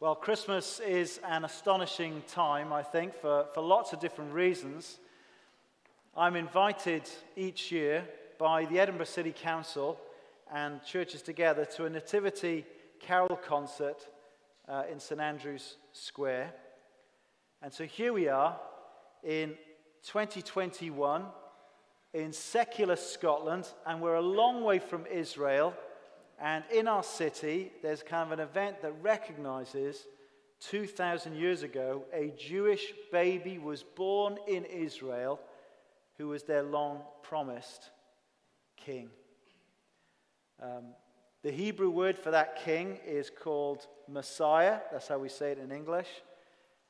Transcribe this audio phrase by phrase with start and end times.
[0.00, 5.00] Well, Christmas is an astonishing time, I think, for, for lots of different reasons.
[6.16, 7.02] I'm invited
[7.34, 8.04] each year
[8.38, 9.98] by the Edinburgh City Council
[10.54, 12.64] and churches together to a Nativity
[13.00, 14.06] Carol concert
[14.68, 16.52] uh, in St Andrew's Square.
[17.60, 18.56] And so here we are
[19.24, 19.56] in
[20.04, 21.24] 2021
[22.14, 25.74] in secular Scotland, and we're a long way from Israel.
[26.40, 30.06] And in our city, there's kind of an event that recognizes
[30.60, 35.40] 2,000 years ago, a Jewish baby was born in Israel
[36.16, 37.90] who was their long promised
[38.76, 39.08] king.
[40.60, 40.94] Um,
[41.42, 44.78] the Hebrew word for that king is called Messiah.
[44.90, 46.08] That's how we say it in English.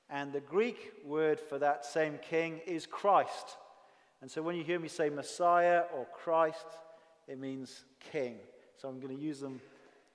[0.09, 3.59] And the Greek word for that same king is Christ.
[4.23, 6.67] And so when you hear me say Messiah or Christ,
[7.27, 8.37] it means king.
[8.81, 9.61] So I'm going to use them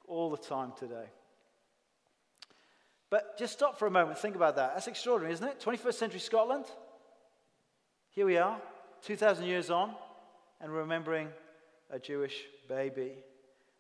[0.07, 1.05] all the time today.
[3.09, 4.73] But just stop for a moment, think about that.
[4.73, 5.59] That's extraordinary, isn't it?
[5.59, 6.65] 21st century Scotland.
[8.11, 8.59] Here we are,
[9.01, 9.93] 2,000 years on,
[10.61, 11.27] and remembering
[11.91, 13.11] a Jewish baby.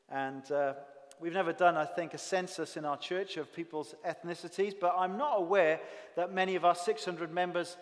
[0.09, 0.73] And uh,
[1.21, 5.17] we've never done, I think, a census in our church of people's ethnicities, but I'm
[5.17, 5.79] not aware
[6.17, 7.77] that many of our 600 members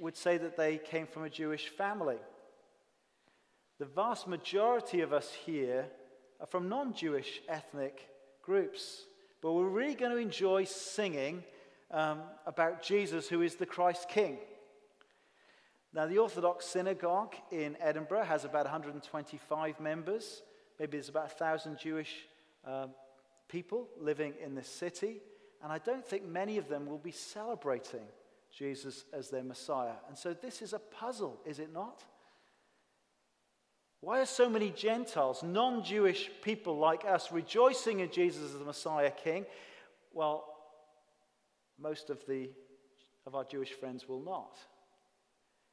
[0.00, 2.16] would say that they came from a Jewish family.
[3.78, 5.86] The vast majority of us here
[6.40, 8.08] are from non Jewish ethnic
[8.42, 9.06] groups.
[9.40, 11.44] But we're really going to enjoy singing
[11.90, 14.38] um, about Jesus, who is the Christ King.
[15.92, 20.42] Now, the Orthodox synagogue in Edinburgh has about 125 members.
[20.78, 22.26] Maybe there's about 1,000 Jewish
[22.66, 22.88] uh,
[23.48, 25.20] people living in this city.
[25.62, 28.04] And I don't think many of them will be celebrating
[28.50, 29.94] Jesus as their Messiah.
[30.08, 32.02] And so this is a puzzle, is it not?
[34.04, 38.64] Why are so many Gentiles, non Jewish people like us, rejoicing in Jesus as the
[38.64, 39.46] Messiah King?
[40.12, 40.44] Well,
[41.80, 42.50] most of, the,
[43.26, 44.58] of our Jewish friends will not.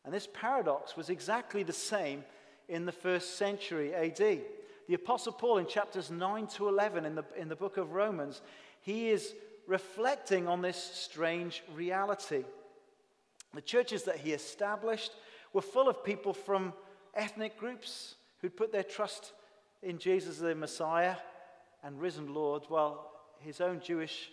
[0.05, 2.23] And this paradox was exactly the same
[2.69, 4.17] in the first century AD.
[4.17, 8.41] The Apostle Paul, in chapters 9 to 11 in the, in the book of Romans,
[8.79, 9.33] he is
[9.67, 12.45] reflecting on this strange reality.
[13.53, 15.11] The churches that he established
[15.51, 16.71] were full of people from
[17.13, 19.33] ethnic groups who'd put their trust
[19.83, 21.15] in Jesus as the Messiah
[21.83, 24.29] and risen Lord, while his own Jewish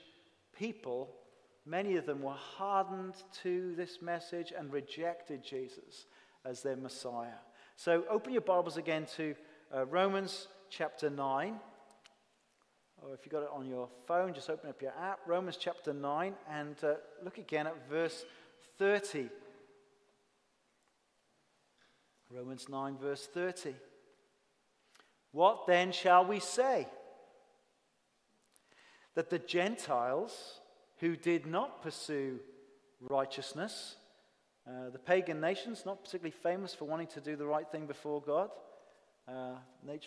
[0.57, 1.15] people,
[1.65, 6.07] many of them were hardened to this message and rejected Jesus
[6.45, 7.39] as their Messiah.
[7.77, 9.35] So open your Bibles again to
[9.75, 11.55] uh, Romans chapter 9.
[13.01, 15.93] Or if you've got it on your phone, just open up your app, Romans chapter
[15.93, 18.25] 9, and uh, look again at verse
[18.79, 19.29] 30.
[22.31, 23.75] Romans 9, verse 30.
[25.33, 26.87] What then shall we say?
[29.15, 30.61] That the Gentiles
[30.99, 32.41] who did not pursue
[33.01, 33.97] righteousness,
[34.67, 38.21] uh, the pagan nations, not particularly famous for wanting to do the right thing before
[38.21, 38.51] God,
[39.29, 39.57] uh,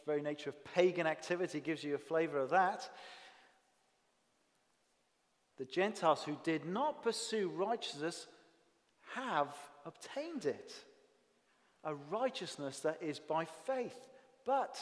[0.05, 2.89] very nature of pagan activity gives you a flavor of that.
[5.57, 8.25] The Gentiles who did not pursue righteousness
[9.13, 9.55] have
[9.85, 10.73] obtained it.
[11.83, 14.09] A righteousness that is by faith.
[14.45, 14.77] But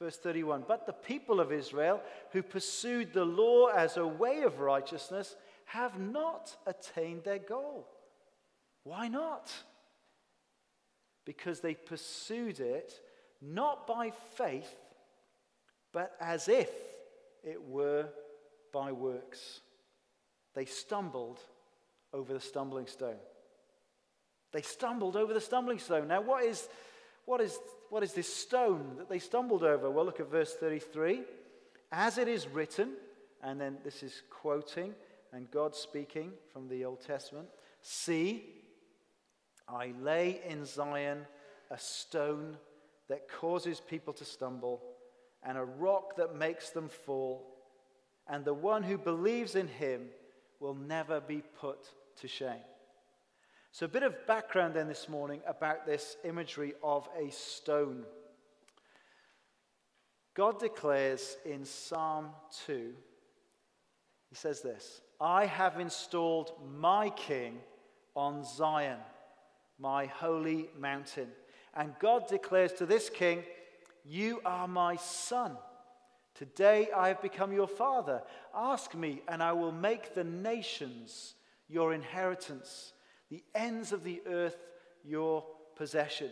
[0.00, 2.00] Verse 31 But the people of Israel
[2.32, 7.86] who pursued the law as a way of righteousness have not attained their goal.
[8.82, 9.52] Why not?
[11.24, 13.00] Because they pursued it
[13.40, 14.74] not by faith,
[15.92, 16.70] but as if
[17.42, 18.08] it were
[18.72, 19.60] by works.
[20.54, 21.40] They stumbled
[22.12, 23.18] over the stumbling stone.
[24.52, 26.08] They stumbled over the stumbling stone.
[26.08, 26.68] Now, what is,
[27.26, 27.58] what is
[27.90, 29.90] what is this stone that they stumbled over?
[29.90, 31.22] Well, look at verse 33.
[31.92, 32.94] As it is written,
[33.42, 34.94] and then this is quoting
[35.32, 37.48] and God speaking from the Old Testament
[37.86, 38.42] See,
[39.68, 41.26] I lay in Zion
[41.70, 42.56] a stone
[43.08, 44.80] that causes people to stumble,
[45.42, 47.46] and a rock that makes them fall.
[48.26, 50.06] And the one who believes in him
[50.60, 51.86] will never be put
[52.20, 52.64] to shame.
[53.74, 58.04] So, a bit of background then this morning about this imagery of a stone.
[60.32, 62.28] God declares in Psalm
[62.66, 62.92] 2,
[64.30, 67.58] He says this I have installed my king
[68.14, 69.00] on Zion,
[69.80, 71.30] my holy mountain.
[71.74, 73.42] And God declares to this king,
[74.04, 75.56] You are my son.
[76.36, 78.22] Today I have become your father.
[78.54, 81.34] Ask me, and I will make the nations
[81.68, 82.92] your inheritance
[83.30, 84.56] the ends of the earth
[85.04, 85.44] your
[85.76, 86.30] possession.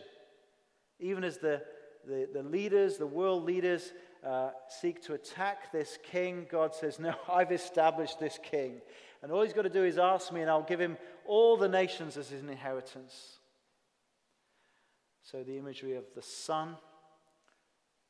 [0.99, 1.61] Even as the,
[2.07, 3.93] the, the leaders, the world leaders,
[4.25, 8.81] uh, seek to attack this king, God says, No, I've established this king.
[9.21, 11.69] And all he's got to do is ask me, and I'll give him all the
[11.69, 13.39] nations as his inheritance.
[15.23, 16.75] So the imagery of the Son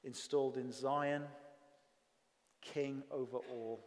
[0.04, 1.24] installed in Zion,
[2.62, 3.86] king over all.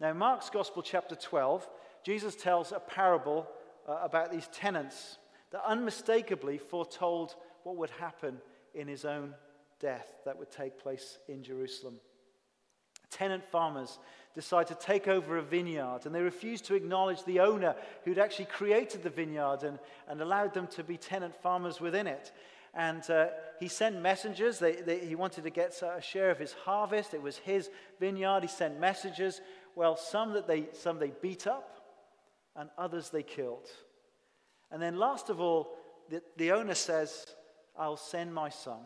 [0.00, 1.68] Now, Mark's Gospel, chapter 12,
[2.04, 3.46] Jesus tells a parable
[3.88, 5.18] uh, about these tenants
[5.50, 8.38] that unmistakably foretold what would happen
[8.74, 9.34] in his own
[9.80, 11.94] death that would take place in Jerusalem.
[13.10, 13.98] Tenant farmers
[14.34, 17.74] decide to take over a vineyard and they refuse to acknowledge the owner
[18.04, 19.78] who'd actually created the vineyard and,
[20.08, 22.32] and allowed them to be tenant farmers within it.
[22.74, 23.28] And uh,
[23.58, 24.58] he sent messengers.
[24.58, 27.14] They, they, he wanted to get a share of his harvest.
[27.14, 28.42] It was his vineyard.
[28.42, 29.40] He sent messengers.
[29.74, 31.75] Well, some that they, some they beat up,
[32.56, 33.68] and others they killed.
[34.70, 35.76] And then, last of all,
[36.08, 37.26] the, the owner says,
[37.78, 38.80] I'll send my son.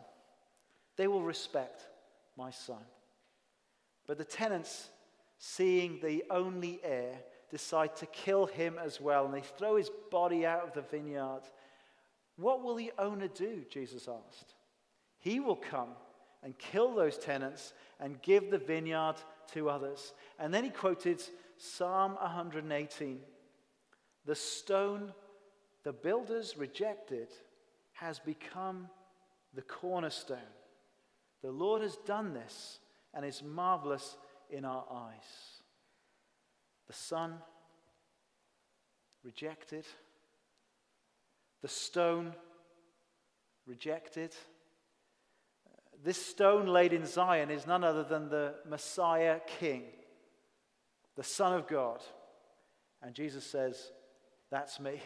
[0.97, 1.87] They will respect
[2.37, 2.83] my son.
[4.07, 4.89] But the tenants,
[5.37, 7.15] seeing the only heir,
[7.49, 11.41] decide to kill him as well, and they throw his body out of the vineyard.
[12.37, 13.63] What will the owner do?
[13.69, 14.55] Jesus asked.
[15.19, 15.89] He will come
[16.43, 19.15] and kill those tenants and give the vineyard
[19.53, 20.13] to others.
[20.39, 21.21] And then he quoted
[21.57, 23.19] Psalm 118
[24.25, 25.13] The stone
[25.83, 27.29] the builders rejected
[27.93, 28.87] has become
[29.53, 30.37] the cornerstone.
[31.41, 32.79] The Lord has done this
[33.13, 34.15] and is marvelous
[34.49, 35.61] in our eyes.
[36.87, 37.33] The Son
[39.23, 39.85] rejected,
[41.61, 42.33] the stone
[43.65, 44.35] rejected.
[46.03, 49.83] This stone laid in Zion is none other than the Messiah King,
[51.15, 52.01] the Son of God.
[53.01, 53.91] And Jesus says,
[54.51, 55.01] That's me.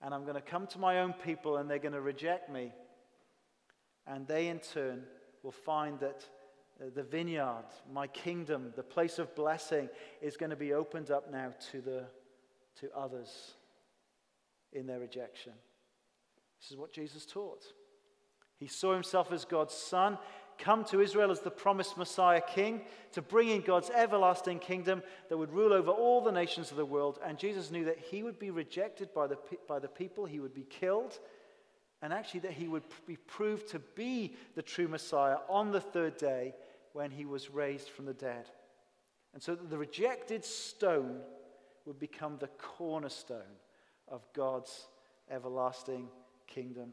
[0.00, 2.72] And I'm going to come to my own people and they're going to reject me.
[4.06, 5.02] And they, in turn,
[5.42, 6.24] will find that
[6.80, 9.88] uh, the vineyard, my kingdom, the place of blessing,
[10.20, 12.04] is going to be opened up now to, the,
[12.80, 13.52] to others
[14.72, 15.52] in their rejection.
[16.60, 17.64] This is what Jesus taught.
[18.56, 20.18] He saw himself as God's son,
[20.62, 22.82] come to Israel as the promised Messiah king,
[23.12, 26.86] to bring in God's everlasting kingdom that would rule over all the nations of the
[26.86, 27.18] world.
[27.24, 30.54] And Jesus knew that he would be rejected by the, by the people, he would
[30.54, 31.18] be killed,
[32.00, 36.16] and actually that he would be proved to be the true Messiah on the third
[36.16, 36.54] day
[36.92, 38.48] when he was raised from the dead.
[39.34, 41.20] And so the rejected stone
[41.86, 43.58] would become the cornerstone
[44.08, 44.86] of God's
[45.30, 46.08] everlasting
[46.46, 46.92] kingdom.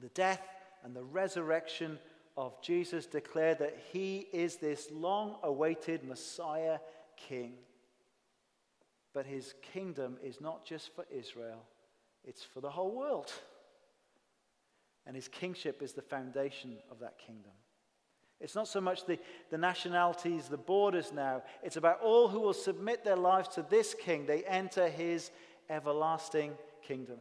[0.00, 0.42] The death
[0.84, 1.98] and the resurrection
[2.38, 6.78] of Jesus declare that he is this long awaited Messiah
[7.16, 7.54] king.
[9.12, 11.64] But his kingdom is not just for Israel,
[12.24, 13.32] it's for the whole world.
[15.04, 17.50] And his kingship is the foundation of that kingdom.
[18.40, 19.18] It's not so much the,
[19.50, 21.42] the nationalities, the borders now.
[21.64, 24.26] It's about all who will submit their lives to this king.
[24.26, 25.32] They enter his
[25.68, 26.52] everlasting
[26.86, 27.18] kingdom.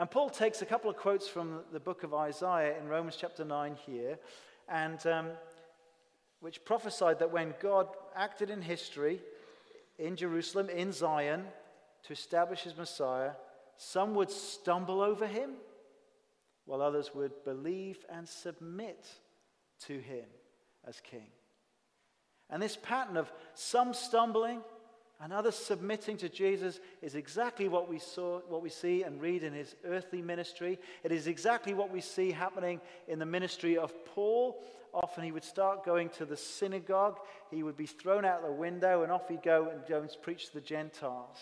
[0.00, 3.44] And Paul takes a couple of quotes from the book of Isaiah in Romans chapter
[3.44, 4.18] 9 here,
[4.66, 5.26] and um,
[6.40, 7.86] which prophesied that when God
[8.16, 9.20] acted in history
[9.98, 11.44] in Jerusalem, in Zion,
[12.04, 13.32] to establish his Messiah,
[13.76, 15.50] some would stumble over him
[16.64, 19.06] while others would believe and submit
[19.80, 20.24] to him
[20.88, 21.26] as king.
[22.48, 24.62] And this pattern of some stumbling
[25.22, 29.42] and others submitting to Jesus is exactly what we saw, what we see and read
[29.42, 30.78] in his earthly ministry.
[31.04, 34.62] It is exactly what we see happening in the ministry of Paul.
[34.94, 37.18] Often he would start going to the synagogue,
[37.50, 40.48] he would be thrown out the window, and off he'd go and go and preach
[40.48, 41.38] to the Gentiles.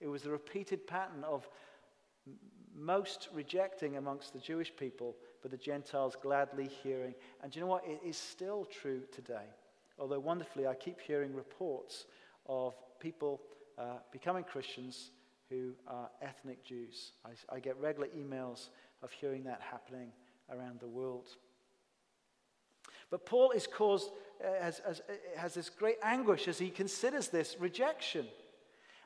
[0.00, 1.48] It was the repeated pattern of
[2.76, 7.14] most rejecting amongst the Jewish people, but the Gentiles gladly hearing.
[7.42, 7.84] And you know what?
[7.86, 9.46] It is still true today.
[9.98, 12.04] Although wonderfully, I keep hearing reports
[12.46, 13.40] of people
[13.78, 15.10] uh, becoming Christians
[15.48, 17.12] who are ethnic Jews.
[17.24, 18.68] I, I, get regular emails
[19.02, 20.12] of hearing that happening
[20.50, 21.28] around the world.
[23.10, 24.10] But Paul is caused,
[24.44, 25.00] uh, has, has,
[25.36, 28.26] has this great anguish as he considers this rejection.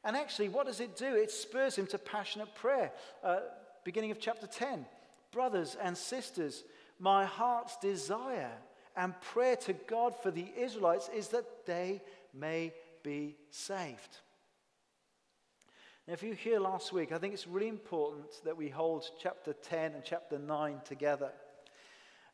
[0.05, 1.15] And actually, what does it do?
[1.15, 2.91] It spurs him to passionate prayer.
[3.23, 3.41] Uh,
[3.85, 4.85] beginning of chapter 10.
[5.31, 6.65] Brothers and sisters,
[6.99, 8.53] my heart's desire
[8.97, 12.03] and prayer to God for the Israelites is that they
[12.35, 14.19] may be saved.
[16.07, 19.53] Now, if you hear last week, I think it's really important that we hold chapter
[19.53, 21.31] 10 and chapter 9 together.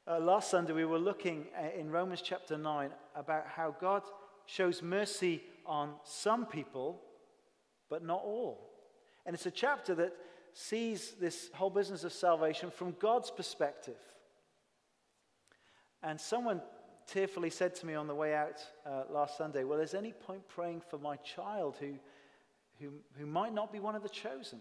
[0.06, 4.02] Uh, last Sunday, we were looking uh, in Romans chapter 9 about how God
[4.46, 7.02] shows mercy on some people,
[7.90, 8.70] but not all.
[9.26, 10.14] And it's a chapter that
[10.54, 13.98] sees this whole business of salvation from God's perspective.
[16.02, 16.62] And someone
[17.08, 20.46] tearfully said to me on the way out uh, last Sunday, Well, there's any point
[20.48, 21.94] praying for my child who,
[22.80, 24.60] who, who might not be one of the chosen?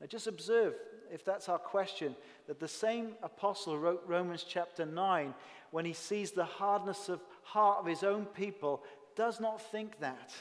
[0.00, 0.74] Now, just observe,
[1.12, 2.16] if that's our question,
[2.46, 5.34] that the same apostle wrote Romans chapter 9
[5.70, 8.82] when he sees the hardness of heart of his own people,
[9.16, 10.32] does not think that.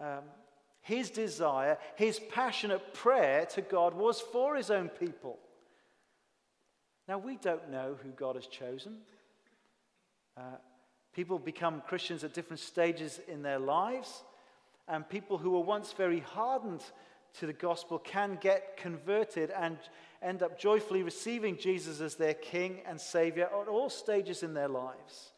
[0.00, 0.24] Um,
[0.80, 5.38] his desire, his passionate prayer to God was for his own people.
[7.10, 8.98] Now, we don't know who God has chosen.
[10.36, 10.42] Uh,
[11.12, 14.22] people become Christians at different stages in their lives,
[14.86, 16.84] and people who were once very hardened
[17.40, 19.76] to the gospel can get converted and
[20.22, 24.68] end up joyfully receiving Jesus as their King and Savior at all stages in their
[24.68, 25.32] lives.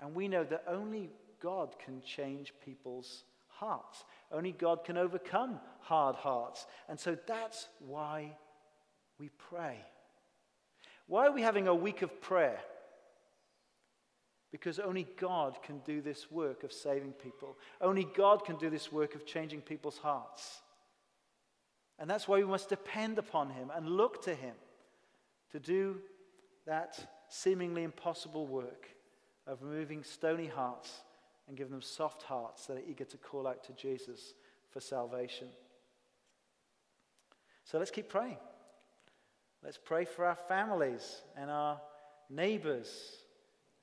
[0.00, 4.02] And we know that only God can change people's hearts.
[4.32, 6.66] Only God can overcome hard hearts.
[6.88, 8.36] And so that's why
[9.20, 9.78] we pray.
[11.08, 12.60] Why are we having a week of prayer?
[14.52, 17.58] Because only God can do this work of saving people.
[17.80, 20.60] Only God can do this work of changing people's hearts.
[21.98, 24.54] And that's why we must depend upon Him and look to Him
[25.52, 25.96] to do
[26.66, 26.98] that
[27.28, 28.88] seemingly impossible work
[29.46, 30.92] of removing stony hearts
[31.48, 34.34] and giving them soft hearts that are eager to call out to Jesus
[34.70, 35.48] for salvation.
[37.64, 38.36] So let's keep praying.
[39.62, 41.80] Let's pray for our families and our
[42.30, 42.88] neighbors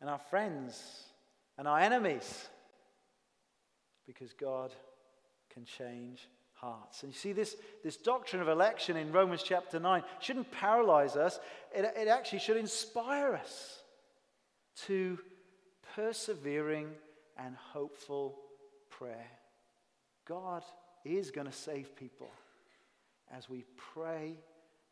[0.01, 1.03] and our friends
[1.58, 2.48] and our enemies
[4.05, 4.72] because God
[5.53, 7.03] can change hearts.
[7.03, 11.39] And you see, this, this doctrine of election in Romans chapter 9 shouldn't paralyze us,
[11.74, 13.79] it, it actually should inspire us
[14.86, 15.20] to
[15.96, 16.89] persevering
[17.38, 18.38] and hopeful
[18.89, 19.27] prayer.
[20.25, 20.63] God
[21.03, 22.29] is going to save people
[23.32, 24.38] as we pray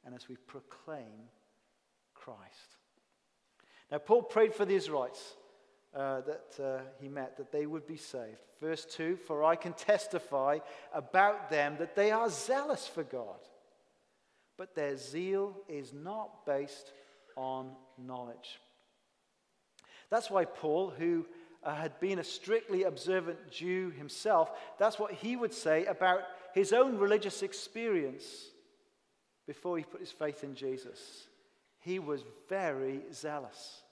[0.05, 1.29] and as we proclaim
[2.13, 2.77] Christ.
[3.91, 5.35] Now, Paul prayed for the Israelites
[5.95, 8.39] uh, that uh, he met that they would be saved.
[8.61, 10.59] Verse 2 For I can testify
[10.93, 13.39] about them that they are zealous for God,
[14.57, 16.91] but their zeal is not based
[17.35, 18.59] on knowledge.
[20.09, 21.25] That's why Paul, who
[21.63, 26.21] uh, had been a strictly observant Jew himself, that's what he would say about
[26.53, 28.49] his own religious experience
[29.45, 31.27] before he put his faith in Jesus.
[31.79, 33.83] He was very zealous.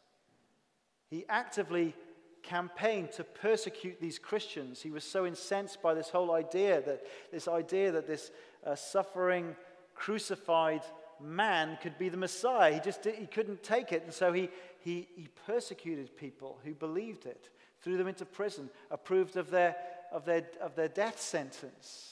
[1.10, 1.94] He actively
[2.42, 4.82] campaigned to persecute these Christians.
[4.82, 8.32] He was so incensed by this whole idea that this idea that this
[8.66, 9.56] uh, suffering,
[9.94, 10.82] crucified
[11.20, 12.74] man could be the Messiah.
[12.74, 16.74] He just did, he couldn't take it, and so he, he, he persecuted people who
[16.74, 17.50] believed it,
[17.82, 19.76] threw them into prison, approved of their,
[20.12, 22.11] of their, of their death sentence.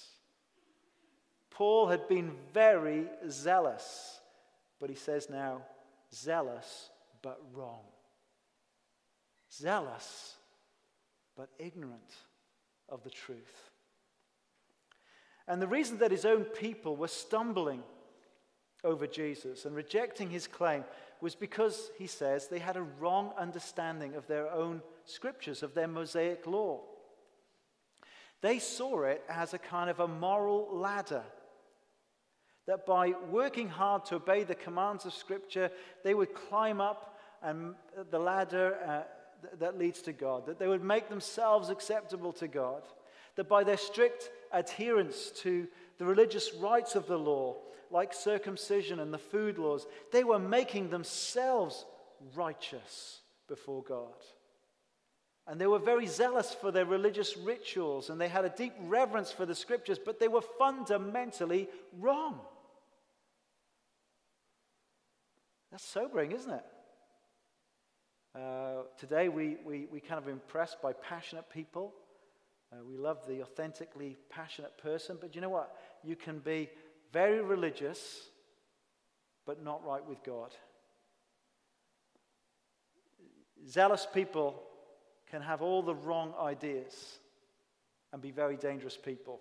[1.59, 4.21] Paul had been very zealous,
[4.79, 5.63] but he says now,
[6.15, 6.89] zealous
[7.21, 7.81] but wrong.
[9.51, 10.35] Zealous
[11.35, 12.13] but ignorant
[12.87, 13.71] of the truth.
[15.49, 17.83] And the reason that his own people were stumbling
[18.85, 20.85] over Jesus and rejecting his claim
[21.19, 25.89] was because, he says, they had a wrong understanding of their own scriptures, of their
[25.89, 26.79] Mosaic law.
[28.39, 31.25] They saw it as a kind of a moral ladder.
[32.69, 35.71] That by working hard to obey the commands of Scripture,
[36.03, 37.73] they would climb up and
[38.11, 39.01] the ladder uh,
[39.57, 40.45] that leads to God.
[40.45, 42.83] That they would make themselves acceptable to God.
[43.37, 47.55] That by their strict adherence to the religious rites of the law,
[47.89, 51.87] like circumcision and the food laws, they were making themselves
[52.35, 54.13] righteous before God.
[55.47, 59.31] And they were very zealous for their religious rituals and they had a deep reverence
[59.31, 62.41] for the scriptures, but they were fundamentally wrong.
[65.71, 66.65] That's sobering, isn't it?
[68.35, 71.93] Uh, today, we, we, we kind of impressed by passionate people.
[72.71, 75.75] Uh, we love the authentically passionate person, but you know what?
[76.03, 76.69] You can be
[77.11, 78.29] very religious,
[79.45, 80.53] but not right with God.
[83.67, 84.63] Zealous people
[85.29, 87.19] can have all the wrong ideas
[88.13, 89.39] and be very dangerous people.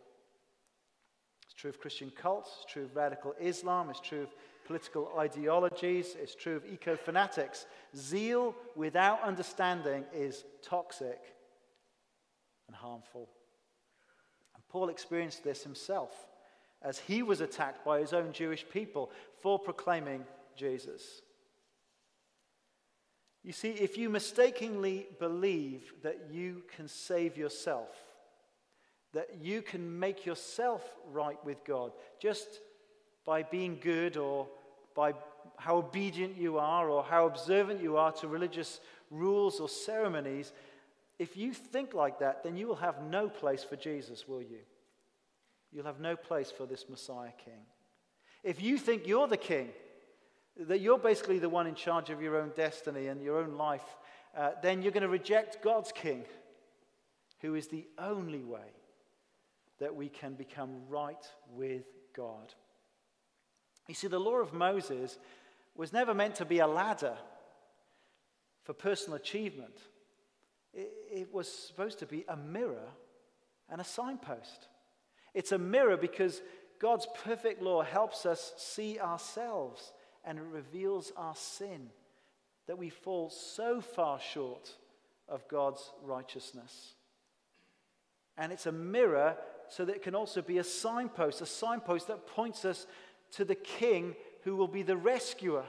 [1.44, 4.34] It's true of Christian cults, it's true of radical Islam, it's true of
[4.68, 7.66] political ideologies, it's true of eco fanatics.
[7.96, 11.18] Zeal without understanding is toxic
[12.66, 13.28] and harmful.
[14.54, 16.12] And Paul experienced this himself
[16.82, 19.10] as he was attacked by his own Jewish people
[19.40, 21.22] for proclaiming Jesus.
[23.42, 27.88] You see, if you mistakenly believe that you can save yourself,
[29.14, 32.46] that you can make yourself right with God just
[33.24, 34.48] by being good or
[34.98, 35.14] by
[35.58, 38.80] how obedient you are or how observant you are to religious
[39.12, 40.52] rules or ceremonies,
[41.20, 44.58] if you think like that, then you will have no place for Jesus, will you?
[45.72, 47.62] You'll have no place for this Messiah King.
[48.42, 49.68] If you think you're the king,
[50.58, 53.96] that you're basically the one in charge of your own destiny and your own life,
[54.36, 56.24] uh, then you're going to reject God's king,
[57.40, 58.72] who is the only way
[59.78, 61.24] that we can become right
[61.54, 61.84] with
[62.16, 62.52] God.
[63.88, 65.18] You see, the law of Moses
[65.74, 67.16] was never meant to be a ladder
[68.68, 69.78] for personal achievement,
[70.74, 72.90] it, it was supposed to be a mirror
[73.70, 74.68] and a signpost.
[75.32, 76.42] It's a mirror because
[76.78, 81.88] God's perfect law helps us see ourselves and it reveals our sin
[82.66, 84.74] that we fall so far short
[85.30, 86.92] of God's righteousness.
[88.36, 89.34] And it's a mirror
[89.70, 92.86] so that it can also be a signpost, a signpost that points us
[93.32, 95.64] to the King who will be the rescuer.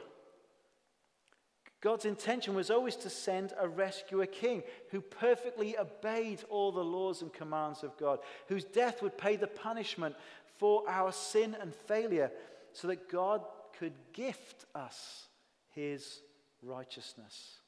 [1.82, 7.22] God's intention was always to send a rescuer king who perfectly obeyed all the laws
[7.22, 10.16] and commands of God, whose death would pay the punishment
[10.58, 12.32] for our sin and failure,
[12.74, 13.44] so that God
[13.78, 15.28] could gift us
[15.74, 16.22] his
[16.62, 17.60] righteousness.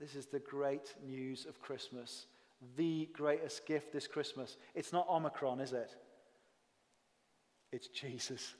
[0.00, 2.26] This is the great news of Christmas,
[2.76, 4.56] the greatest gift this Christmas.
[4.74, 5.94] It's not Omicron, is it?
[7.70, 8.54] It's Jesus.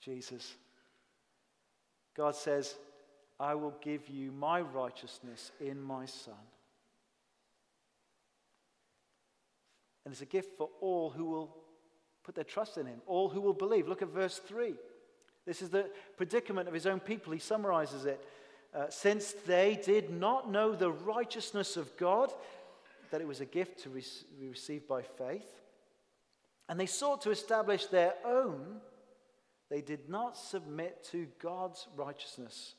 [0.00, 0.54] Jesus.
[2.16, 2.74] God says,
[3.38, 6.34] I will give you my righteousness in my Son.
[10.04, 11.56] And it's a gift for all who will
[12.22, 13.88] put their trust in him, all who will believe.
[13.88, 14.74] Look at verse 3.
[15.44, 17.32] This is the predicament of his own people.
[17.32, 18.24] He summarizes it.
[18.74, 22.32] Uh, Since they did not know the righteousness of God,
[23.10, 25.60] that it was a gift to be received by faith,
[26.68, 28.80] and they sought to establish their own,
[29.70, 32.74] they did not submit to God's righteousness,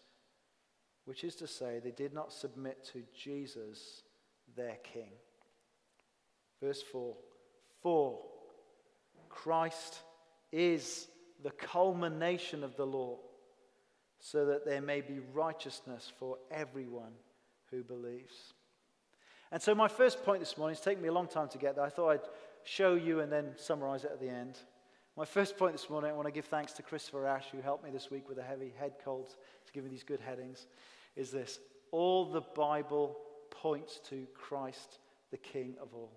[1.05, 4.03] which is to say, they did not submit to Jesus,
[4.55, 5.11] their King.
[6.61, 7.15] Verse 4
[7.81, 8.19] For
[9.29, 9.99] Christ
[10.51, 11.07] is
[11.43, 13.17] the culmination of the law,
[14.19, 17.13] so that there may be righteousness for everyone
[17.69, 18.53] who believes.
[19.51, 21.75] And so, my first point this morning, it's taken me a long time to get
[21.75, 21.85] there.
[21.85, 22.29] I thought I'd
[22.63, 24.57] show you and then summarize it at the end.
[25.17, 27.83] My first point this morning, I want to give thanks to Christopher Ash, who helped
[27.83, 30.67] me this week with a heavy head cold to give me these good headings,
[31.15, 33.17] is this All the Bible
[33.49, 34.99] points to Christ,
[35.31, 36.11] the King of all.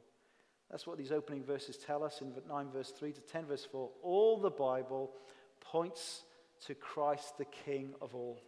[0.70, 3.88] That's what these opening verses tell us in 9 verse 3 to 10 verse 4.
[4.02, 5.12] All the Bible
[5.62, 6.24] points
[6.66, 8.38] to Christ, the King of all.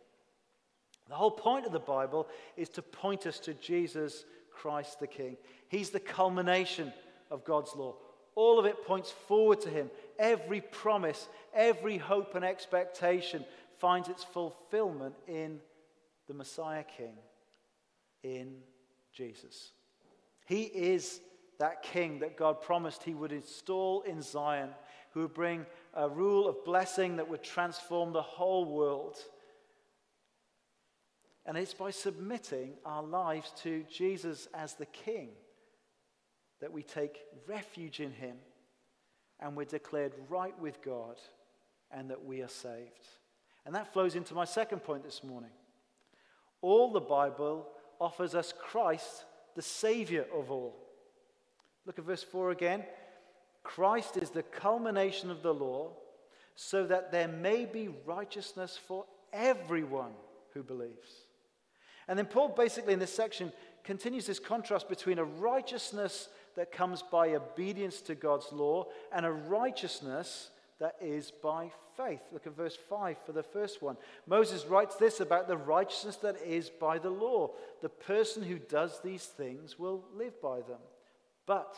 [1.09, 5.39] The whole point of the Bible is to point us to Jesus Christ the King.
[5.69, 6.93] He's the culmination
[7.31, 7.95] of God's law.
[8.35, 9.91] All of it points forward to Him.
[10.23, 13.45] Every promise, every hope and expectation
[13.79, 15.59] finds its fulfillment in
[16.29, 17.17] the Messiah King,
[18.23, 18.59] in
[19.13, 19.73] Jesus.
[20.47, 21.21] He is
[21.59, 24.71] that king that God promised he would install in Zion,
[25.11, 29.17] who would bring a rule of blessing that would transform the whole world.
[31.45, 35.31] And it's by submitting our lives to Jesus as the king
[36.61, 38.37] that we take refuge in him
[39.43, 41.17] and we're declared right with God
[41.91, 43.09] and that we are saved.
[43.67, 45.51] And that flows into my second point this morning.
[46.63, 47.67] All the Bible
[48.01, 49.25] offers us Christ,
[49.55, 50.77] the Savior of all.
[51.85, 52.85] Look at verse 4 again.
[53.63, 55.91] Christ is the culmination of the law,
[56.55, 60.13] so that there may be righteousness for everyone
[60.55, 61.09] who believes.
[62.09, 63.53] And then Paul, basically, in this section,
[63.85, 69.33] continues this contrast between a righteousness that comes by obedience to God's law and a
[69.33, 72.21] righteousness that is by faith.
[72.33, 73.97] Look at verse 5 for the first one.
[74.27, 77.51] Moses writes this about the righteousness that is by the law.
[77.83, 80.81] The person who does these things will live by them.
[81.47, 81.77] But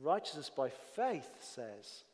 [0.00, 2.04] righteousness by faith says,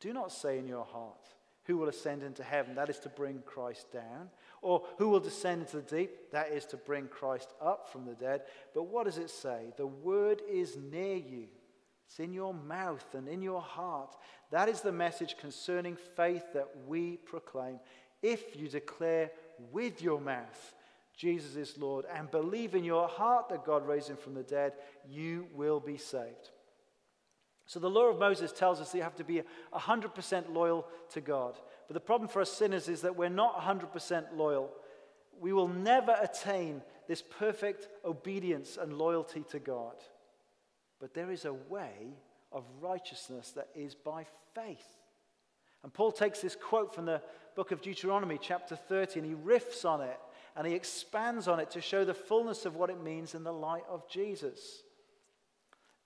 [0.00, 1.26] Do not say in your heart,
[1.66, 2.74] Who will ascend into heaven?
[2.74, 4.30] That is to bring Christ down.
[4.62, 6.30] Or who will descend into the deep?
[6.32, 8.42] That is to bring Christ up from the dead.
[8.74, 9.72] But what does it say?
[9.76, 11.46] The word is near you.
[12.06, 14.16] It's in your mouth and in your heart.
[14.50, 17.80] That is the message concerning faith that we proclaim.
[18.22, 19.30] If you declare
[19.72, 20.74] with your mouth
[21.16, 24.74] Jesus is Lord and believe in your heart that God raised him from the dead,
[25.08, 26.50] you will be saved.
[27.66, 29.42] So the law of Moses tells us that you have to be
[29.74, 31.58] 100% loyal to God.
[31.88, 34.70] But the problem for us sinners is that we're not 100% loyal.
[35.40, 39.96] We will never attain this perfect obedience and loyalty to God.
[41.00, 42.14] But there is a way
[42.52, 44.86] of righteousness that is by faith.
[45.82, 47.20] And Paul takes this quote from the
[47.54, 50.18] book of Deuteronomy, chapter 30, and he riffs on it
[50.56, 53.52] and he expands on it to show the fullness of what it means in the
[53.52, 54.82] light of Jesus.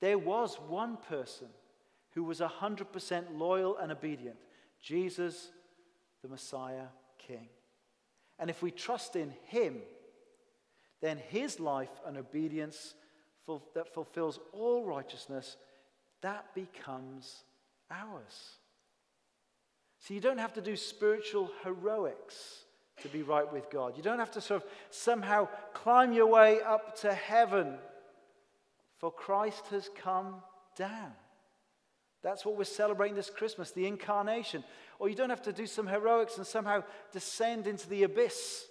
[0.01, 1.49] There was one person
[2.13, 4.37] who was 100% loyal and obedient
[4.83, 5.51] Jesus,
[6.23, 6.87] the Messiah
[7.19, 7.49] King.
[8.39, 9.77] And if we trust in him,
[11.03, 12.95] then his life and obedience
[13.75, 15.57] that fulfills all righteousness,
[16.23, 17.45] that becomes
[17.91, 18.57] ours.
[19.99, 22.65] So you don't have to do spiritual heroics
[23.03, 23.97] to be right with God.
[23.97, 27.77] You don't have to sort of somehow climb your way up to heaven,
[29.01, 30.37] for Christ has come
[30.77, 31.13] down.
[32.23, 34.63] That's what we're celebrating this Christmas, the incarnation.
[34.99, 38.67] Or you don't have to do some heroics and somehow descend into the abyss.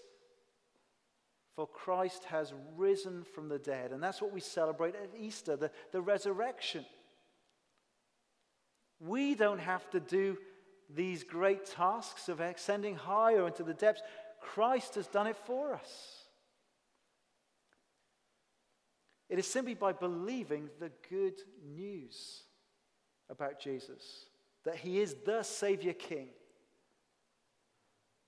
[1.56, 3.92] For Christ has risen from the dead.
[3.92, 6.86] And that's what we celebrate at Easter, the, the resurrection.
[9.00, 10.38] We don't have to do
[10.94, 14.04] these great tasks of ascending higher into the depths.
[14.42, 16.19] Christ has done it for us.
[19.30, 21.40] It is simply by believing the good
[21.76, 22.44] news
[23.30, 24.26] about Jesus
[24.66, 26.30] that he is the Savior King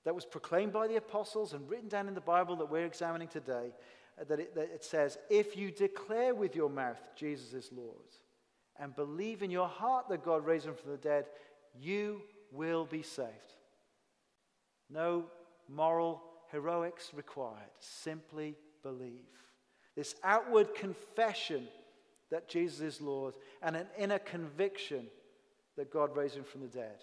[0.06, 3.28] that was proclaimed by the apostles and written down in the Bible that we're examining
[3.28, 3.74] today.
[4.28, 7.98] That it, that it says, If you declare with your mouth Jesus is Lord
[8.80, 11.26] and believe in your heart that God raised him from the dead,
[11.80, 13.30] you will be saved.
[14.90, 15.26] No
[15.68, 17.72] moral heroics required.
[17.80, 19.30] Simply believe.
[19.96, 21.68] This outward confession
[22.30, 25.08] that Jesus is Lord and an inner conviction
[25.78, 26.98] that God raised him from the dead.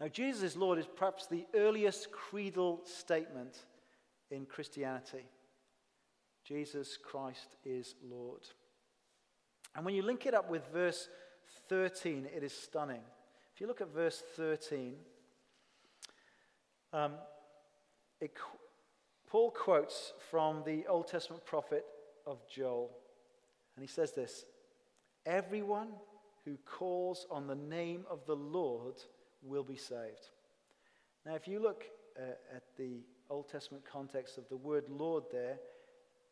[0.00, 3.58] Now, Jesus is Lord is perhaps the earliest creedal statement
[4.30, 5.24] in Christianity.
[6.44, 8.40] Jesus Christ is Lord.
[9.76, 11.08] And when you link it up with verse
[11.68, 13.02] 13, it is stunning.
[13.54, 14.94] If you look at verse 13,
[16.92, 17.12] um,
[18.20, 18.32] it,
[19.30, 21.84] Paul quotes from the Old Testament prophet
[22.26, 22.90] of Joel.
[23.76, 24.44] And he says this
[25.24, 25.90] Everyone
[26.44, 28.96] who calls on the name of the Lord
[29.42, 30.30] will be saved.
[31.24, 31.84] Now, if you look
[32.18, 35.58] uh, at the Old Testament context of the word Lord there,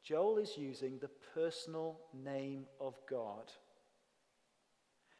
[0.02, 3.52] Joel is using the personal name of God.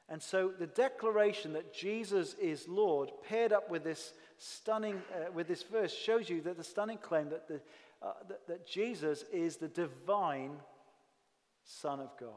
[0.09, 5.49] And so the declaration that Jesus is Lord, paired up with this stunning, uh, with
[5.49, 7.61] this verse, shows you that the stunning claim that, the,
[8.03, 10.53] uh, that, that Jesus is the divine
[11.65, 12.31] Son of God.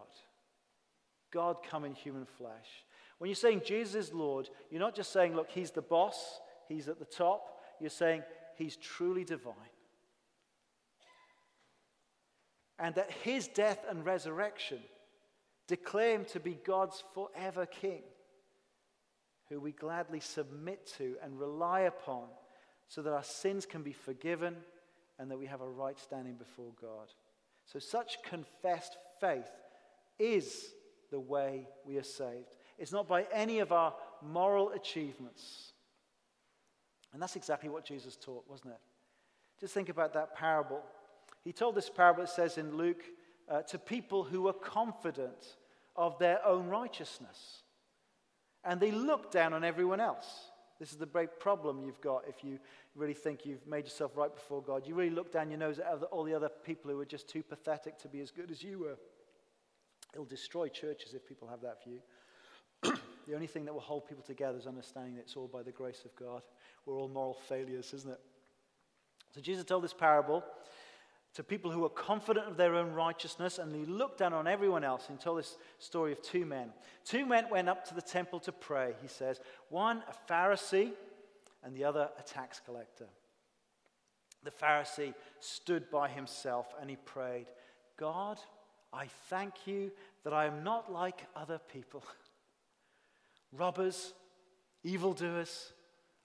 [1.31, 2.85] God come in human flesh.
[3.17, 6.87] When you're saying Jesus is Lord, you're not just saying, look, he's the boss, he's
[6.87, 7.59] at the top.
[7.79, 8.23] You're saying
[8.55, 9.53] he's truly divine.
[12.77, 14.79] And that his death and resurrection
[15.67, 18.01] declare him to be God's forever King,
[19.51, 22.23] who we gladly submit to and rely upon
[22.87, 24.55] so that our sins can be forgiven
[25.19, 27.09] and that we have a right standing before God.
[27.65, 29.51] So, such confessed faith
[30.17, 30.73] is
[31.11, 32.55] the way we are saved.
[32.79, 35.73] It's not by any of our moral achievements.
[37.13, 38.79] And that's exactly what Jesus taught, wasn't it?
[39.59, 40.81] Just think about that parable.
[41.43, 43.03] He told this parable, it says in Luke,
[43.49, 45.57] uh, to people who were confident
[45.97, 47.63] of their own righteousness.
[48.63, 50.27] And they look down on everyone else.
[50.79, 52.59] This is the great problem you've got if you
[52.95, 54.87] really think you've made yourself right before God.
[54.87, 57.43] You really look down your nose at all the other people who are just too
[57.43, 58.97] pathetic to be as good as you were.
[60.13, 61.99] It'll destroy churches if people have that view.
[63.27, 65.71] the only thing that will hold people together is understanding that it's all by the
[65.71, 66.41] grace of God.
[66.85, 68.19] We're all moral failures, isn't it?
[69.35, 70.43] So Jesus told this parable
[71.33, 74.83] to people who were confident of their own righteousness and he looked down on everyone
[74.83, 76.71] else and told this story of two men.
[77.05, 79.39] Two men went up to the temple to pray, he says.
[79.69, 80.91] One, a Pharisee,
[81.63, 83.07] and the other, a tax collector.
[84.43, 87.45] The Pharisee stood by himself and he prayed,
[87.97, 88.39] God,
[88.91, 89.91] I thank you
[90.23, 92.03] that I am not like other people
[93.53, 94.13] robbers,
[94.83, 95.73] evildoers,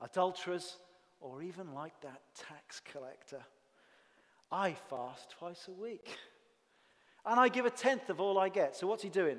[0.00, 0.78] adulterers,
[1.20, 3.42] or even like that tax collector.
[4.50, 6.16] I fast twice a week.
[7.24, 8.76] And I give a tenth of all I get.
[8.76, 9.38] So what's he doing?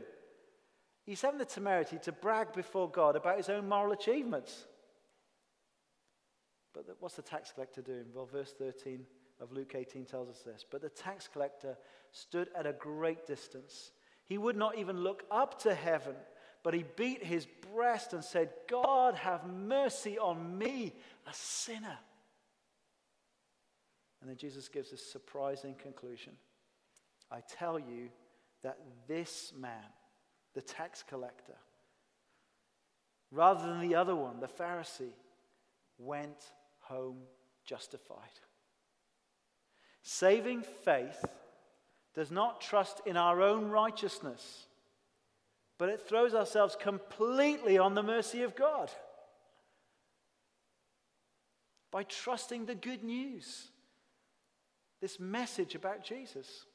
[1.05, 4.67] He's having the temerity to brag before God about his own moral achievements.
[6.73, 8.05] But what's the tax collector doing?
[8.13, 9.05] Well, verse 13
[9.39, 10.65] of Luke 18 tells us this.
[10.69, 11.77] But the tax collector
[12.11, 13.91] stood at a great distance.
[14.25, 16.15] He would not even look up to heaven,
[16.63, 20.93] but he beat his breast and said, God, have mercy on me,
[21.25, 21.97] a sinner.
[24.21, 26.33] And then Jesus gives a surprising conclusion.
[27.31, 28.09] I tell you
[28.63, 29.83] that this man,
[30.53, 31.57] the tax collector,
[33.31, 35.13] rather than the other one, the Pharisee,
[35.97, 37.17] went home
[37.65, 38.17] justified.
[40.01, 41.23] Saving faith
[42.15, 44.65] does not trust in our own righteousness,
[45.77, 48.89] but it throws ourselves completely on the mercy of God
[51.91, 53.69] by trusting the good news,
[55.01, 56.65] this message about Jesus.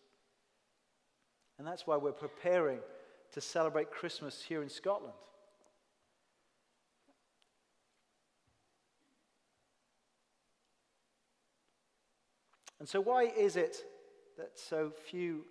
[1.59, 2.79] And that's why we're preparing
[3.33, 5.15] to celebrate Christmas here in Scotland.
[12.79, 13.77] And so, why is it
[14.37, 15.45] that so few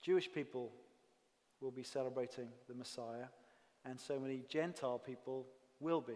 [0.00, 0.70] Jewish people
[1.60, 3.26] will be celebrating the Messiah
[3.84, 5.46] and so many Gentile people
[5.80, 6.14] will be?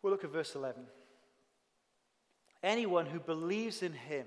[0.00, 0.84] We'll look at verse 11.
[2.64, 4.26] Anyone who believes in him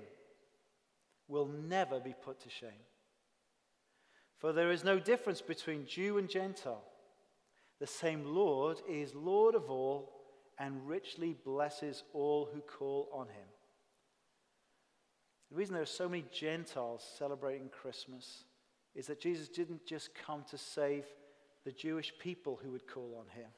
[1.26, 2.86] will never be put to shame.
[4.38, 6.84] For there is no difference between Jew and Gentile.
[7.80, 10.12] The same Lord is Lord of all
[10.56, 13.48] and richly blesses all who call on him.
[15.50, 18.44] The reason there are so many Gentiles celebrating Christmas
[18.94, 21.04] is that Jesus didn't just come to save
[21.64, 23.50] the Jewish people who would call on him,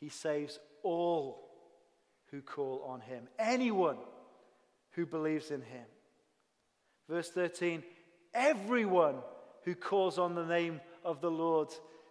[0.00, 1.45] he saves all
[2.36, 3.96] who call on him, anyone
[4.90, 5.84] who believes in him.
[7.08, 7.82] Verse 13
[8.34, 9.16] everyone
[9.64, 11.68] who calls on the name of the Lord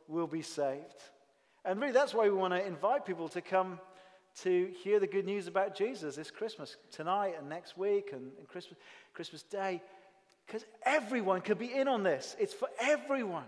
[0.07, 1.03] will be saved.
[1.63, 3.79] And really, that's why we want to invite people to come
[4.41, 8.47] to hear the good news about Jesus this Christmas, tonight and next week and, and
[8.47, 8.79] Christmas,
[9.13, 9.83] Christmas Day.
[10.47, 12.35] Because everyone could be in on this.
[12.39, 13.45] It's for everyone.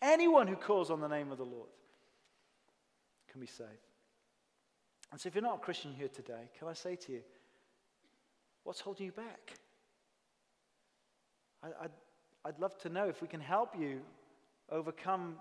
[0.00, 1.70] Anyone who calls on the name of the Lord
[3.32, 3.91] can be saved.
[5.12, 7.20] And so, if you're not a Christian here today, can I say to you,
[8.64, 9.52] what's holding you back?
[11.62, 11.90] I, I'd,
[12.46, 14.00] I'd love to know if we can help you
[14.70, 15.36] overcome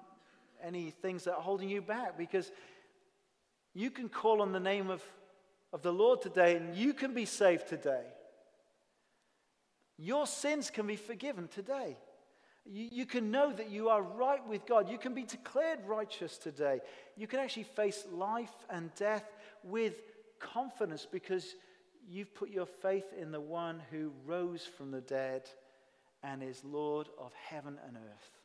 [0.61, 2.51] any things that are holding you back because
[3.73, 5.01] you can call on the name of,
[5.71, 8.03] of the Lord today and you can be saved today.
[9.97, 11.95] Your sins can be forgiven today.
[12.65, 14.89] You, you, can know that you are right with God.
[14.89, 16.81] You can be declared righteous today.
[17.15, 19.25] You can actually face life and death
[19.63, 19.95] with
[20.39, 21.55] confidence because
[22.09, 25.49] you've put your faith in the one who rose from the dead
[26.23, 28.39] and is Lord of heaven and earth.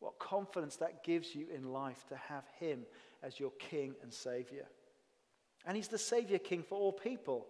[0.00, 2.82] What confidence that gives you in life to have Him
[3.22, 4.66] as your King and Savior.
[5.64, 7.46] And He's the Savior King for all people.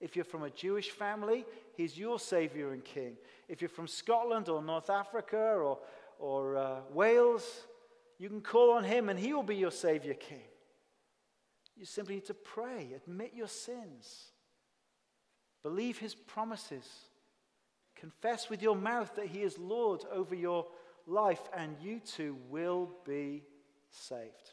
[0.00, 1.44] If you're from a Jewish family,
[1.76, 3.16] He's your Savior and King.
[3.48, 5.78] If you're from Scotland or North Africa or,
[6.18, 7.64] or uh, Wales,
[8.18, 10.42] you can call on Him and He will be your Savior King.
[11.78, 14.32] You simply need to pray, admit your sins,
[15.62, 16.86] believe His promises,
[17.94, 20.66] confess with your mouth that He is Lord over your
[21.06, 23.44] life, and you too will be
[23.90, 24.52] saved.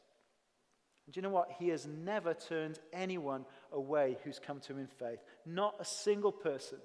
[1.06, 1.52] And do you know what?
[1.60, 5.20] He has never turned anyone away who's come to him in faith.
[5.46, 6.80] Not a single person.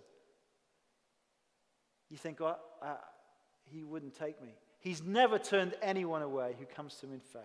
[2.10, 2.96] You think, well, uh,
[3.64, 4.50] he wouldn't take me.
[4.80, 7.42] He's never turned anyone away who comes to him in faith.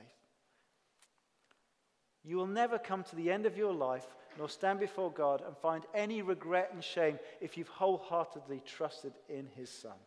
[2.26, 4.08] You will never come to the end of your life
[4.38, 9.48] nor stand before God and find any regret and shame if you've wholeheartedly trusted in
[9.56, 9.98] his Son.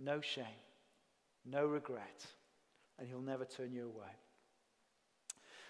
[0.00, 0.44] No shame,
[1.44, 2.26] no regret,
[2.98, 4.10] and he'll never turn you away.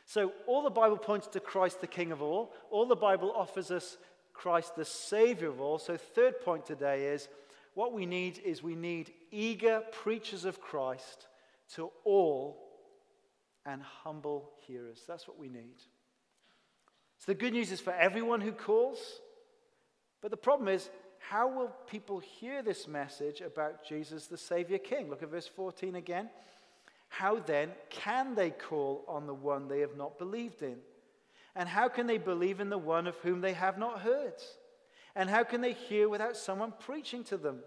[0.06, 2.52] So, all the Bible points to Christ, the King of all.
[2.70, 3.98] All the Bible offers us
[4.32, 5.78] Christ, the Savior of all.
[5.78, 7.28] So, third point today is
[7.74, 11.26] what we need is we need eager preachers of Christ
[11.74, 12.61] to all
[13.66, 15.02] and humble hearers.
[15.06, 15.78] That's what we need.
[17.18, 19.20] So, the good news is for everyone who calls.
[20.20, 25.08] But the problem is, how will people hear this message about Jesus, the Savior King?
[25.08, 26.30] Look at verse 14 again.
[27.08, 30.78] How then can they call on the one they have not believed in?
[31.54, 34.34] And how can they believe in the one of whom they have not heard?
[35.14, 37.60] And how can they hear without someone preaching to them?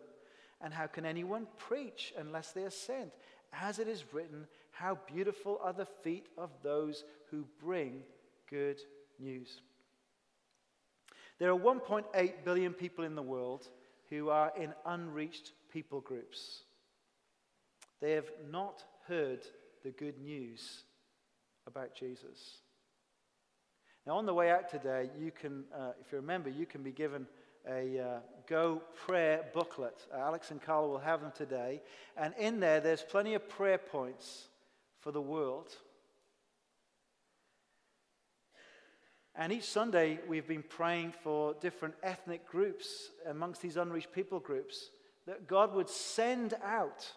[0.62, 3.12] And how can anyone preach unless they are sent?
[3.54, 8.02] As it is written, how beautiful are the feet of those who bring
[8.50, 8.80] good
[9.20, 9.62] news.
[11.40, 13.70] There are 1.8 billion people in the world
[14.10, 16.64] who are in unreached people groups.
[18.02, 19.40] They have not heard
[19.84, 20.84] the good news
[21.68, 22.58] about Jesus.
[24.06, 26.92] Now, on the way out today, you can, uh, if you remember, you can be
[26.92, 27.26] given
[27.68, 30.06] a uh, Go prayer booklet.
[30.14, 31.82] Uh, Alex and Carla will have them today.
[32.16, 34.50] And in there, there's plenty of prayer points
[35.06, 35.70] for the world.
[39.36, 44.90] And each Sunday, we've been praying for different ethnic groups amongst these unreached people groups
[45.28, 47.08] that God would send out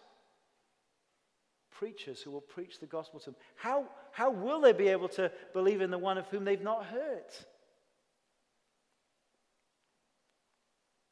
[1.71, 3.35] preachers who will preach the gospel to them.
[3.55, 6.85] How, how will they be able to believe in the one of whom they've not
[6.85, 7.25] heard?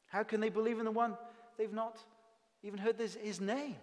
[0.06, 1.16] How can they believe in the one
[1.58, 1.98] they've not
[2.62, 3.74] even heard this, his name?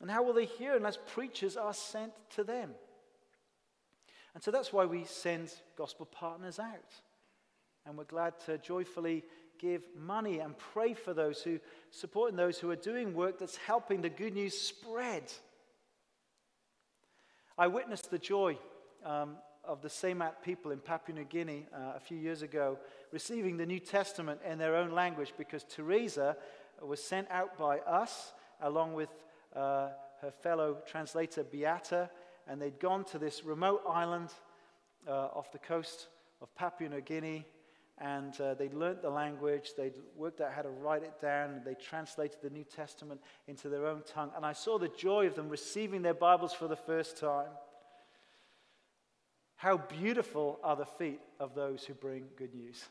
[0.00, 2.70] And how will they hear unless preachers are sent to them?
[4.34, 6.94] And so that's why we send gospel partners out.
[7.84, 9.24] And we're glad to joyfully
[9.58, 11.58] give money and pray for those who
[11.90, 15.24] supporting those who are doing work that's helping the good news spread.
[17.56, 18.56] I witnessed the joy
[19.04, 22.78] um, of the Tsemat people in Papua New Guinea uh, a few years ago
[23.10, 26.36] receiving the New Testament in their own language because Teresa
[26.80, 29.08] was sent out by us along with
[29.54, 29.88] uh,
[30.20, 32.10] her fellow translator Beata,
[32.46, 34.30] and they'd gone to this remote island
[35.06, 36.08] uh, off the coast
[36.40, 37.44] of Papua New Guinea
[38.00, 41.74] and uh, they'd learnt the language, they'd worked out how to write it down, they
[41.74, 44.30] translated the New Testament into their own tongue.
[44.36, 47.48] And I saw the joy of them receiving their Bibles for the first time.
[49.56, 52.84] How beautiful are the feet of those who bring good news!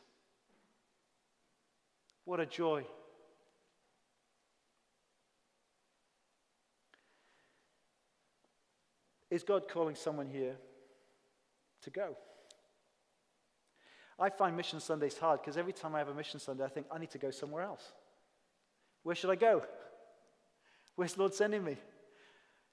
[2.26, 2.84] What a joy.
[9.30, 10.56] Is God calling someone here
[11.82, 12.16] to go?
[14.18, 16.86] I find Mission Sundays hard because every time I have a Mission Sunday, I think,
[16.90, 17.92] I need to go somewhere else.
[19.04, 19.62] Where should I go?
[20.96, 21.76] Where's the Lord sending me?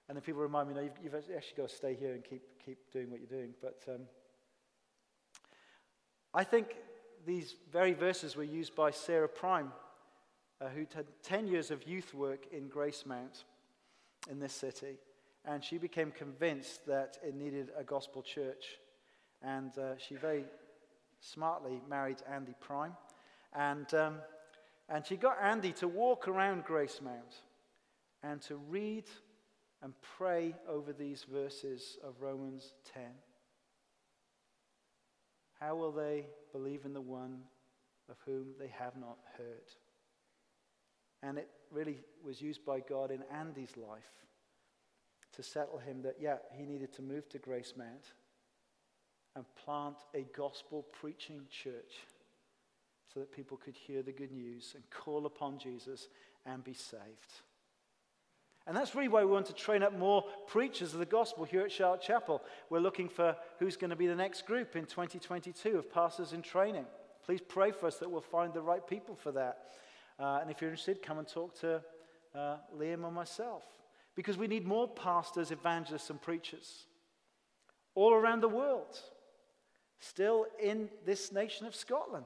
[0.07, 2.41] And then people remind me, no, you've, you've actually got to stay here and keep,
[2.63, 3.53] keep doing what you're doing.
[3.61, 4.01] But um,
[6.33, 6.75] I think
[7.25, 9.71] these very verses were used by Sarah Prime,
[10.61, 13.43] uh, who'd had 10 years of youth work in Gracemount
[14.29, 14.97] in this city.
[15.47, 18.65] And she became convinced that it needed a gospel church.
[19.43, 20.45] And uh, she very
[21.19, 22.93] smartly married Andy Prime.
[23.53, 24.15] And, um,
[24.89, 27.41] and she got Andy to walk around Gracemount
[28.23, 29.05] and to read
[29.83, 33.03] and pray over these verses of Romans 10.
[35.59, 37.41] How will they believe in the one
[38.09, 39.69] of whom they have not heard?
[41.21, 44.03] And it really was used by God in Andy's life
[45.33, 48.13] to settle him that, yeah, he needed to move to Gracemount
[49.35, 52.05] and plant a gospel preaching church
[53.13, 56.07] so that people could hear the good news and call upon Jesus
[56.45, 57.41] and be saved.
[58.67, 61.61] And that's really why we want to train up more preachers of the gospel here
[61.61, 62.41] at Charlotte Chapel.
[62.69, 66.41] We're looking for who's going to be the next group in 2022 of pastors in
[66.41, 66.85] training.
[67.23, 69.59] Please pray for us that we'll find the right people for that.
[70.19, 71.81] Uh, and if you're interested, come and talk to
[72.33, 73.63] uh, Liam or myself.
[74.15, 76.85] Because we need more pastors, evangelists, and preachers
[77.95, 78.99] all around the world
[79.99, 82.25] still in this nation of Scotland.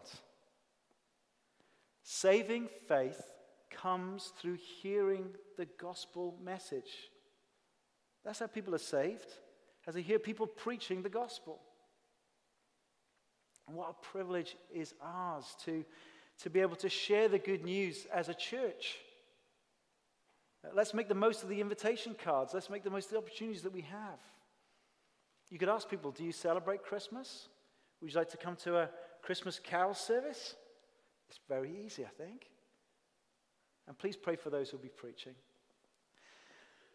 [2.03, 3.21] Saving faith
[3.69, 7.11] comes through hearing the gospel message.
[8.25, 9.27] That's how people are saved,
[9.87, 11.59] as they hear people preaching the gospel.
[13.67, 15.85] And what a privilege is ours to,
[16.39, 18.97] to be able to share the good news as a church.
[20.63, 22.53] Uh, let's make the most of the invitation cards.
[22.53, 24.19] Let's make the most of the opportunities that we have.
[25.49, 27.47] You could ask people, do you celebrate Christmas?
[28.01, 28.89] Would you like to come to a
[29.21, 30.55] Christmas carol service?
[31.29, 32.49] It's very easy, I think.
[33.87, 35.33] And please pray for those who'll be preaching.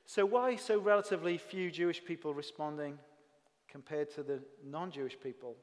[0.06, 2.98] So, why so relatively few Jewish people responding
[3.68, 5.56] compared to the non Jewish people?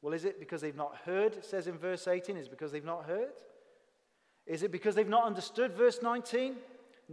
[0.00, 1.34] Well, is it because they've not heard?
[1.34, 3.30] It says in verse 18, is it because they've not heard?
[4.46, 6.56] Is it because they've not understood verse 19?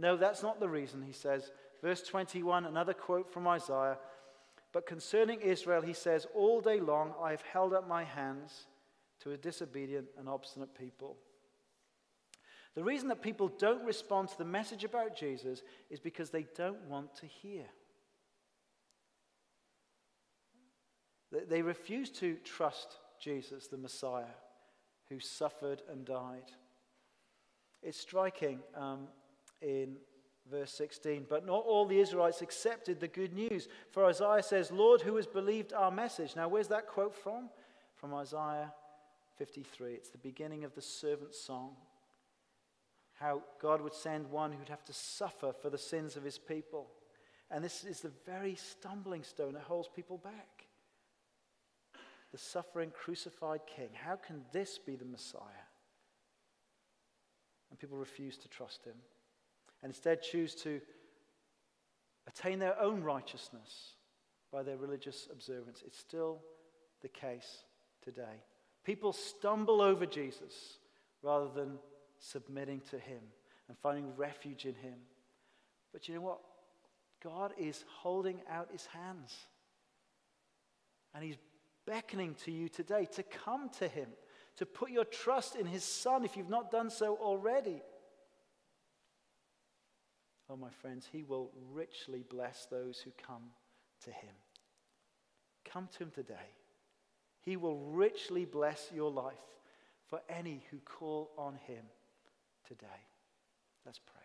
[0.00, 1.52] No, that's not the reason, he says.
[1.82, 3.98] Verse 21, another quote from Isaiah
[4.72, 8.66] but concerning Israel, he says, All day long I have held up my hands
[9.20, 11.16] to a disobedient and obstinate people.
[12.76, 16.80] The reason that people don't respond to the message about Jesus is because they don't
[16.88, 17.64] want to hear.
[21.48, 24.34] They refuse to trust Jesus, the Messiah,
[25.08, 26.52] who suffered and died.
[27.82, 29.08] It's striking um,
[29.62, 29.96] in
[30.50, 31.26] verse 16.
[31.28, 33.68] But not all the Israelites accepted the good news.
[33.90, 36.36] For Isaiah says, Lord, who has believed our message?
[36.36, 37.48] Now, where's that quote from?
[37.96, 38.72] From Isaiah
[39.36, 39.92] 53.
[39.94, 41.70] It's the beginning of the servant song.
[43.14, 46.88] How God would send one who'd have to suffer for the sins of his people.
[47.50, 50.66] And this is the very stumbling stone that holds people back.
[52.32, 53.88] The suffering, crucified king.
[53.92, 55.42] How can this be the Messiah?
[57.70, 58.94] And people refuse to trust him
[59.82, 60.80] and instead choose to
[62.26, 63.94] attain their own righteousness
[64.52, 65.82] by their religious observance.
[65.86, 66.40] It's still
[67.02, 67.64] the case
[68.02, 68.42] today.
[68.84, 70.78] People stumble over Jesus
[71.22, 71.78] rather than
[72.18, 73.20] submitting to him
[73.68, 74.94] and finding refuge in him.
[75.92, 76.40] But you know what?
[77.22, 79.34] God is holding out his hands.
[81.14, 81.36] And he's
[81.86, 84.08] beckoning to you today to come to him,
[84.56, 87.82] to put your trust in his son if you've not done so already.
[90.50, 93.42] Oh, my friends, he will richly bless those who come
[94.04, 94.34] to him.
[95.64, 96.34] Come to him today.
[97.42, 99.34] He will richly bless your life
[100.08, 101.84] for any who call on him
[102.66, 102.86] today.
[103.86, 104.22] Let's pray.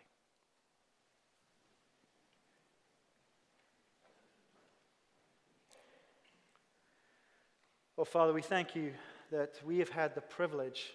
[8.00, 8.94] Oh, Father, we thank you
[9.32, 10.92] that we have had the privilege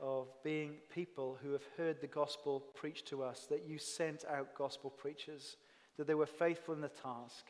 [0.00, 4.54] of being people who have heard the gospel preached to us, that you sent out
[4.56, 5.56] gospel preachers,
[5.96, 7.46] that they were faithful in the task,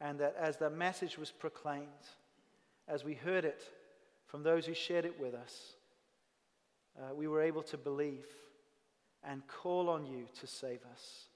[0.00, 1.86] and that as the message was proclaimed,
[2.88, 3.62] as we heard it
[4.26, 5.76] from those who shared it with us,
[6.98, 8.26] uh, we were able to believe
[9.24, 11.26] and call on you to save us.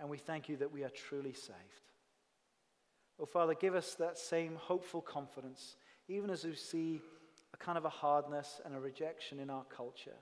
[0.00, 1.88] And we thank you that we are truly saved.
[3.20, 5.76] Oh, Father, give us that same hopeful confidence,
[6.08, 7.00] even as we see
[7.58, 10.16] kind of a hardness and a rejection in our culture,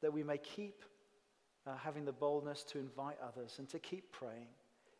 [0.00, 0.82] that we may keep
[1.66, 4.48] uh, having the boldness to invite others and to keep praying,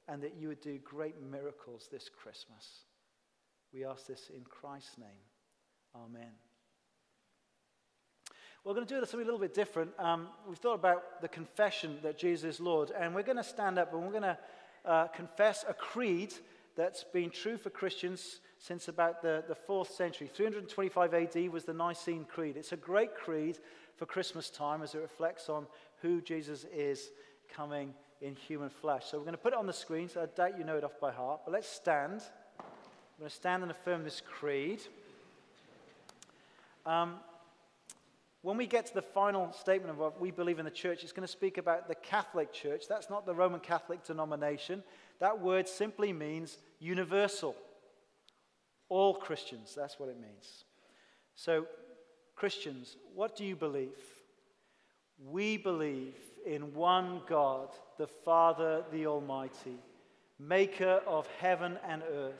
[0.08, 2.84] and that you would do great miracles this Christmas.
[3.72, 5.08] We ask this in Christ's name.
[5.96, 6.32] Amen.
[8.64, 9.90] We're going to do something a little bit different.
[9.98, 13.76] Um, we've thought about the confession that Jesus is Lord, and we're going to stand
[13.76, 14.38] up and we're going to
[14.84, 16.32] uh, confess a creed
[16.76, 20.30] that's been true for Christians since about the, the fourth century.
[20.32, 22.56] 325 AD was the Nicene Creed.
[22.56, 23.58] It's a great creed
[23.96, 25.66] for Christmas time as it reflects on
[26.00, 27.10] who Jesus is
[27.52, 29.06] coming in human flesh.
[29.06, 30.84] So we're going to put it on the screen, so I doubt you know it
[30.84, 31.40] off by heart.
[31.44, 32.22] But let's stand.
[32.58, 34.80] We're going to stand and affirm this creed.
[36.86, 37.16] Um,
[38.42, 41.12] when we get to the final statement of what we believe in the church, it's
[41.12, 42.84] going to speak about the Catholic Church.
[42.88, 44.84] That's not the Roman Catholic denomination.
[45.18, 47.56] That word simply means universal.
[48.92, 50.64] All Christians, that's what it means.
[51.34, 51.66] So,
[52.36, 53.88] Christians, what do you believe?
[55.30, 56.14] We believe
[56.44, 59.78] in one God, the Father, the Almighty,
[60.38, 62.34] maker of heaven and earth,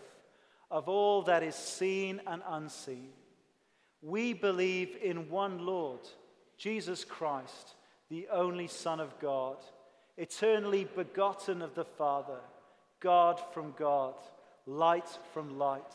[0.71, 3.13] of all that is seen and unseen.
[4.03, 6.01] We believe in one Lord,
[6.59, 7.77] Jesus Christ,
[8.11, 9.57] the only Son of God,
[10.19, 12.41] eternally begotten of the Father
[13.01, 14.17] God from God,
[14.67, 15.95] light from light,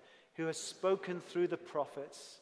[0.41, 2.39] who has spoken through the prophets.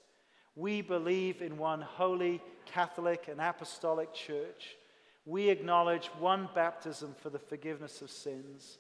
[0.55, 4.77] We believe in one holy, Catholic, and Apostolic Church.
[5.25, 8.77] We acknowledge one baptism for the forgiveness of sins.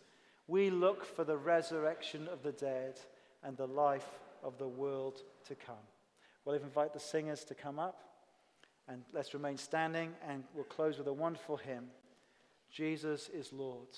[0.47, 2.97] We look for the resurrection of the dead
[3.43, 4.07] and the life
[4.41, 5.75] of the world to come.
[6.45, 7.99] Well, invite the singers to come up
[8.87, 11.87] and let's remain standing and we'll close with a wonderful hymn
[12.71, 13.89] Jesus is Lord.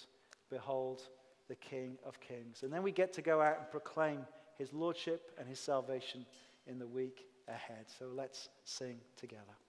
[0.49, 1.03] Behold
[1.47, 2.63] the King of Kings.
[2.63, 4.25] And then we get to go out and proclaim
[4.61, 6.23] his lordship and his salvation
[6.67, 7.85] in the week ahead.
[7.97, 9.60] So let's sing together.